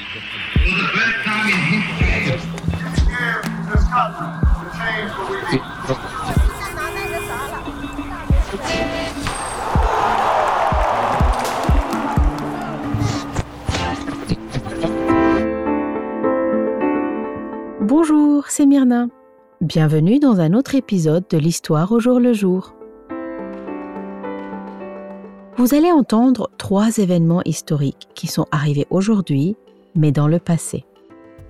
[17.82, 19.08] Bonjour, c'est Myrna.
[19.60, 22.74] Bienvenue dans un autre épisode de l'Histoire au jour le jour.
[25.55, 29.55] Vous allez entendre trois événements historiques qui sont arrivés aujourd'hui,
[29.93, 30.83] mais dans le passé.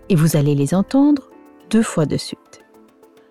[0.10, 1.30] Et vous allez les entendre
[1.70, 2.62] deux fois de suite.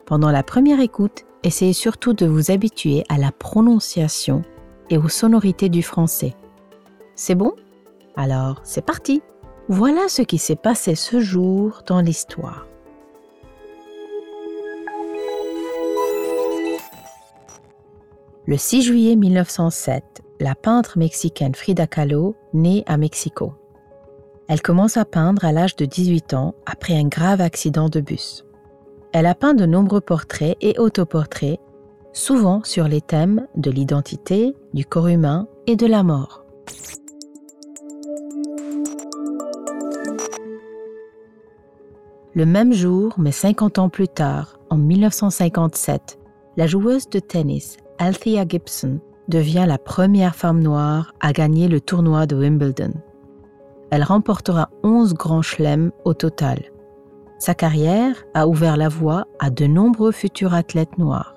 [0.06, 4.42] Pendant la première écoute, essayez surtout de vous habituer à la prononciation
[4.88, 6.34] et aux sonorités du français.
[7.16, 7.52] C'est bon?
[8.16, 9.20] Alors, c'est parti
[9.68, 12.66] Voilà ce qui s'est passé ce jour dans l'histoire.
[18.44, 23.52] Le 6 juillet 1907, la peintre mexicaine Frida Kahlo naît à Mexico.
[24.48, 28.44] Elle commence à peindre à l'âge de 18 ans après un grave accident de bus.
[29.12, 31.60] Elle a peint de nombreux portraits et autoportraits,
[32.12, 36.44] souvent sur les thèmes de l'identité, du corps humain et de la mort.
[42.34, 46.18] Le même jour, mais 50 ans plus tard, en 1957,
[46.56, 52.26] la joueuse de tennis Althea Gibson devient la première femme noire à gagner le tournoi
[52.26, 52.94] de Wimbledon.
[53.92, 56.64] Elle remportera 11 grands chelems au total.
[57.38, 61.36] Sa carrière a ouvert la voie à de nombreux futurs athlètes noirs.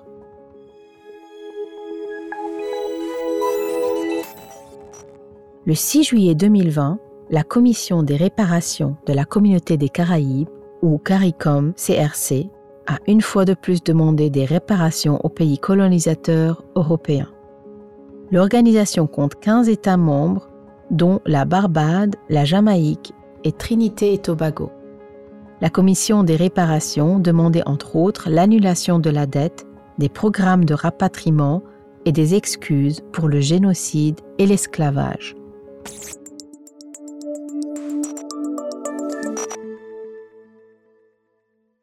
[5.66, 6.98] Le 6 juillet 2020,
[7.30, 10.48] la Commission des réparations de la communauté des Caraïbes,
[10.82, 12.50] ou CARICOM CRC,
[12.86, 17.30] a une fois de plus demandé des réparations aux pays colonisateurs européens.
[18.30, 20.48] L'organisation compte 15 États membres,
[20.90, 23.12] dont la Barbade, la Jamaïque
[23.44, 24.70] et Trinité et Tobago.
[25.60, 29.66] La commission des réparations demandait entre autres l'annulation de la dette,
[29.98, 31.62] des programmes de rapatriement
[32.04, 35.34] et des excuses pour le génocide et l'esclavage.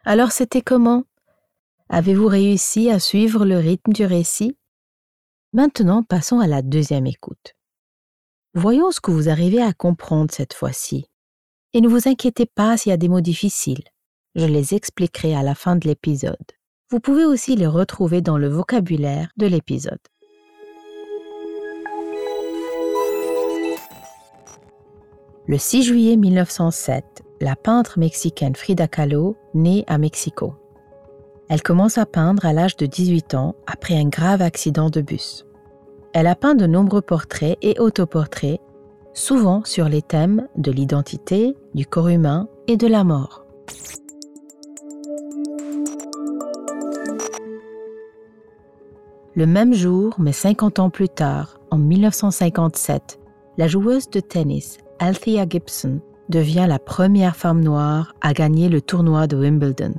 [0.05, 1.05] Alors c'était comment?
[1.87, 4.57] Avez-vous réussi à suivre le rythme du récit?
[5.53, 7.55] Maintenant passons à la deuxième écoute.
[8.53, 11.05] Voyons ce que vous arrivez à comprendre cette fois-ci.
[11.71, 13.85] Et ne vous inquiétez pas s'il y a des mots difficiles.
[14.35, 16.35] Je les expliquerai à la fin de l'épisode.
[16.89, 20.01] Vous pouvez aussi les retrouver dans le vocabulaire de l'épisode.
[25.47, 30.53] Le 6 juillet 1907, la peintre mexicaine Frida Kahlo naît à Mexico.
[31.49, 35.45] Elle commence à peindre à l'âge de 18 ans après un grave accident de bus.
[36.13, 38.61] Elle a peint de nombreux portraits et autoportraits,
[39.13, 43.45] souvent sur les thèmes de l'identité, du corps humain et de la mort.
[49.35, 53.19] Le même jour, mais 50 ans plus tard, en 1957,
[53.57, 55.99] la joueuse de tennis Althea Gibson
[56.29, 59.93] devient la première femme noire à gagner le tournoi de Wimbledon.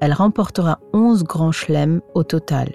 [0.00, 2.72] Elle remportera 11 grands chelems au total.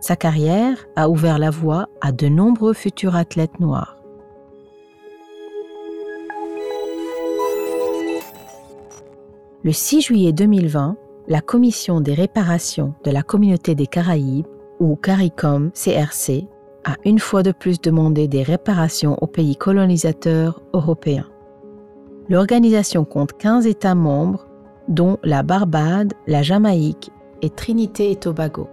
[0.00, 3.96] Sa carrière a ouvert la voie à de nombreux futurs athlètes noirs.
[9.62, 10.96] Le 6 juillet 2020,
[11.26, 14.46] la Commission des réparations de la communauté des Caraïbes,
[14.78, 16.46] ou CARICOM CRC,
[16.84, 21.26] a une fois de plus demandé des réparations aux pays colonisateurs européens.
[22.30, 24.46] L'organisation compte 15 États membres,
[24.88, 27.10] dont la Barbade, la Jamaïque
[27.42, 28.68] et Trinité et Tobago.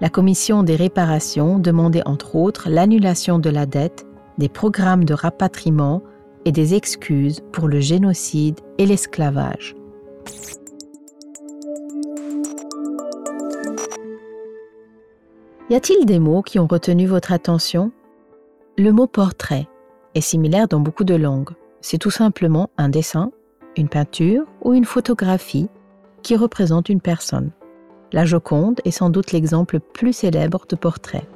[0.00, 4.04] La commission des réparations demandait entre autres l'annulation de la dette,
[4.38, 6.02] des programmes de rapatriement
[6.44, 9.76] et des excuses pour le génocide et l'esclavage.
[15.70, 17.92] Y a-t-il des mots qui ont retenu votre attention?
[18.76, 19.68] Le mot portrait
[20.14, 21.54] est similaire dans beaucoup de langues.
[21.80, 23.30] C'est tout simplement un dessin,
[23.76, 25.68] une peinture ou une photographie
[26.22, 27.50] qui représente une personne.
[28.12, 31.26] La Joconde est sans doute l'exemple plus célèbre de portrait.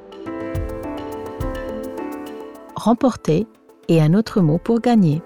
[2.75, 3.47] Remporter
[3.87, 5.21] est un autre mot pour gagner.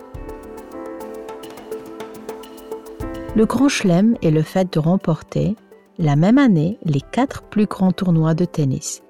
[3.36, 5.56] Le Grand Chelem est le fait de remporter
[5.98, 9.04] la même année les quatre plus grands tournois de tennis.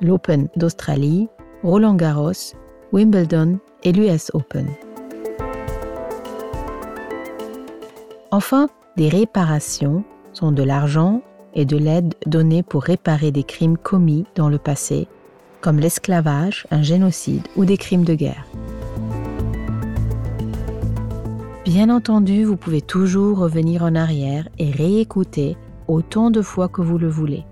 [0.00, 1.28] L'Open d'Australie,
[1.62, 2.54] Roland Garros,
[2.92, 4.68] Wimbledon et l'US Open.
[8.36, 10.02] Enfin, des réparations
[10.32, 11.22] sont de l'argent
[11.54, 15.06] et de l'aide donnée pour réparer des crimes commis dans le passé,
[15.60, 18.44] comme l'esclavage, un génocide ou des crimes de guerre.
[21.64, 25.56] Bien entendu, vous pouvez toujours revenir en arrière et réécouter
[25.86, 27.44] autant de fois que vous le voulez.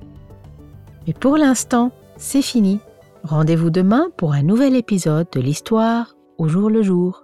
[1.06, 2.80] Mais pour l'instant, c'est fini.
[3.22, 7.22] Rendez-vous demain pour un nouvel épisode de l'histoire au jour le jour.